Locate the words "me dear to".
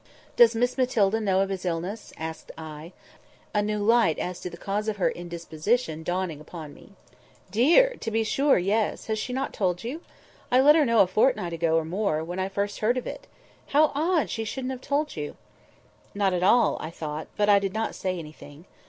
6.73-8.09